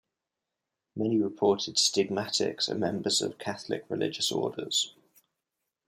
Many 0.95 1.19
reported 1.19 1.75
stigmatics 1.77 2.67
are 2.67 2.73
members 2.73 3.21
of 3.21 3.37
Catholic 3.37 3.85
religious 3.87 4.31
orders. 4.31 4.95